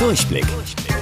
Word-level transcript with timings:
Durchblick. 0.00 0.46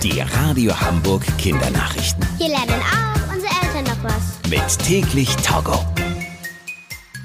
Die 0.03 0.21
Radio 0.21 0.73
Hamburg 0.81 1.25
Kindernachrichten. 1.39 2.27
Hier 2.37 2.49
lernen 2.49 2.83
auch 2.83 3.33
unsere 3.33 3.53
Eltern 3.63 3.85
noch 3.85 4.03
was. 4.03 4.51
Mit 4.51 4.79
täglich 4.85 5.37
Togo. 5.37 5.79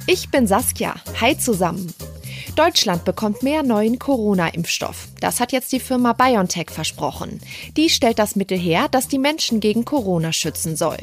Ich 0.06 0.30
bin 0.30 0.46
Saskia. 0.46 0.94
Hi 1.20 1.36
zusammen. 1.36 1.92
Deutschland 2.56 3.06
bekommt 3.06 3.42
mehr 3.42 3.64
neuen 3.64 3.98
Corona-Impfstoff. 3.98 5.08
Das 5.20 5.40
hat 5.40 5.52
jetzt 5.52 5.72
die 5.72 5.80
Firma 5.80 6.14
BioNTech 6.14 6.70
versprochen. 6.70 7.42
Die 7.76 7.90
stellt 7.90 8.20
das 8.20 8.36
Mittel 8.36 8.60
her, 8.60 8.88
das 8.92 9.08
die 9.08 9.18
Menschen 9.18 9.60
gegen 9.60 9.84
Corona 9.84 10.32
schützen 10.32 10.76
soll. 10.76 11.00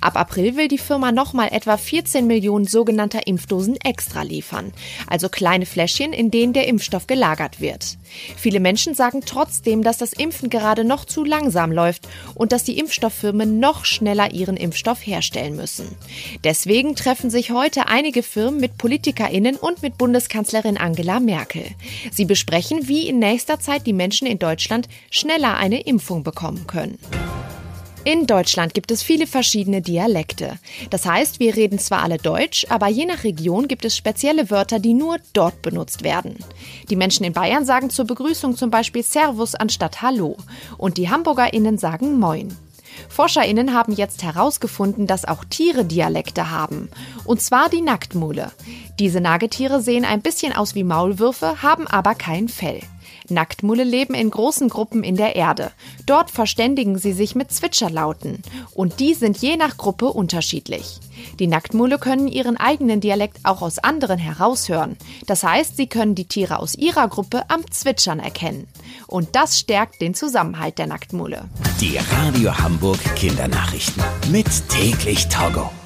Ab 0.00 0.16
April 0.16 0.56
will 0.56 0.68
die 0.68 0.78
Firma 0.78 1.12
nochmal 1.12 1.48
etwa 1.52 1.76
14 1.76 2.26
Millionen 2.26 2.66
sogenannter 2.66 3.26
Impfdosen 3.26 3.76
extra 3.84 4.22
liefern. 4.22 4.72
Also 5.06 5.28
kleine 5.28 5.66
Fläschchen, 5.66 6.12
in 6.12 6.30
denen 6.30 6.52
der 6.52 6.68
Impfstoff 6.68 7.06
gelagert 7.06 7.60
wird. 7.60 7.98
Viele 8.36 8.60
Menschen 8.60 8.94
sagen 8.94 9.22
trotzdem, 9.24 9.82
dass 9.82 9.98
das 9.98 10.12
Impfen 10.12 10.50
gerade 10.50 10.84
noch 10.84 11.04
zu 11.04 11.24
langsam 11.24 11.72
läuft 11.72 12.08
und 12.34 12.52
dass 12.52 12.64
die 12.64 12.78
Impfstofffirmen 12.78 13.60
noch 13.60 13.84
schneller 13.84 14.32
ihren 14.32 14.56
Impfstoff 14.56 15.06
herstellen 15.06 15.56
müssen. 15.56 15.96
Deswegen 16.44 16.96
treffen 16.96 17.30
sich 17.30 17.50
heute 17.50 17.86
einige 17.86 18.22
Firmen 18.22 18.60
mit 18.60 18.78
PolitikerInnen 18.78 19.56
und 19.56 19.82
mit 19.82 19.98
Bundeskanzlerin 19.98 20.76
Angela 20.76 21.20
Merkel. 21.20 21.64
Sie 22.12 22.24
besprechen, 22.24 22.88
wie 22.88 23.08
in 23.08 23.18
nächster 23.18 23.60
Zeit 23.60 23.86
die 23.86 23.92
Menschen 23.92 24.26
in 24.26 24.38
Deutschland 24.38 24.88
schneller 25.10 25.56
eine 25.56 25.80
Impfung 25.80 26.22
bekommen 26.22 26.66
können. 26.66 26.98
In 28.02 28.26
Deutschland 28.26 28.72
gibt 28.72 28.90
es 28.90 29.02
viele 29.02 29.26
verschiedene 29.26 29.82
Dialekte. 29.82 30.58
Das 30.88 31.04
heißt, 31.04 31.38
wir 31.38 31.54
reden 31.54 31.78
zwar 31.78 32.02
alle 32.02 32.16
Deutsch, 32.16 32.64
aber 32.70 32.88
je 32.88 33.04
nach 33.04 33.24
Region 33.24 33.68
gibt 33.68 33.84
es 33.84 33.94
spezielle 33.94 34.50
Wörter, 34.50 34.78
die 34.78 34.94
nur 34.94 35.18
dort 35.34 35.60
benutzt 35.60 36.02
werden. 36.02 36.36
Die 36.88 36.96
Menschen 36.96 37.24
in 37.24 37.34
Bayern 37.34 37.66
sagen 37.66 37.90
zur 37.90 38.06
Begrüßung 38.06 38.56
zum 38.56 38.70
Beispiel 38.70 39.02
Servus 39.02 39.54
anstatt 39.54 40.00
Hallo 40.00 40.38
und 40.78 40.96
die 40.96 41.10
HamburgerInnen 41.10 41.76
sagen 41.76 42.18
Moin. 42.18 42.56
ForscherInnen 43.08 43.74
haben 43.74 43.92
jetzt 43.92 44.22
herausgefunden, 44.22 45.06
dass 45.06 45.24
auch 45.24 45.44
Tiere 45.44 45.84
Dialekte 45.84 46.50
haben. 46.50 46.90
Und 47.24 47.40
zwar 47.40 47.68
die 47.68 47.82
Nacktmule. 47.82 48.52
Diese 48.98 49.20
Nagetiere 49.20 49.80
sehen 49.80 50.04
ein 50.04 50.22
bisschen 50.22 50.54
aus 50.54 50.74
wie 50.74 50.84
Maulwürfe, 50.84 51.62
haben 51.62 51.86
aber 51.86 52.14
kein 52.14 52.48
Fell. 52.48 52.80
Nacktmulle 53.30 53.84
leben 53.84 54.14
in 54.14 54.30
großen 54.30 54.68
Gruppen 54.68 55.04
in 55.04 55.16
der 55.16 55.36
Erde. 55.36 55.70
Dort 56.06 56.30
verständigen 56.30 56.98
sie 56.98 57.12
sich 57.12 57.34
mit 57.34 57.52
Zwitscherlauten. 57.52 58.42
Und 58.74 59.00
die 59.00 59.14
sind 59.14 59.38
je 59.38 59.56
nach 59.56 59.76
Gruppe 59.76 60.06
unterschiedlich. 60.06 60.98
Die 61.38 61.46
Nacktmule 61.46 61.98
können 61.98 62.28
ihren 62.28 62.56
eigenen 62.56 63.00
Dialekt 63.00 63.38
auch 63.44 63.62
aus 63.62 63.78
anderen 63.78 64.18
heraushören. 64.18 64.96
Das 65.26 65.42
heißt, 65.42 65.76
sie 65.76 65.86
können 65.86 66.14
die 66.14 66.26
Tiere 66.26 66.58
aus 66.58 66.74
ihrer 66.74 67.08
Gruppe 67.08 67.48
am 67.48 67.68
Zwitschern 67.70 68.20
erkennen. 68.20 68.68
Und 69.06 69.36
das 69.36 69.58
stärkt 69.58 70.00
den 70.00 70.14
Zusammenhalt 70.14 70.78
der 70.78 70.86
Nacktmule. 70.86 71.48
Die 71.80 71.96
Radio 71.96 72.52
Hamburg 72.58 72.98
Kindernachrichten. 73.16 74.02
Mit 74.30 74.68
täglich 74.68 75.28
Togo. 75.28 75.79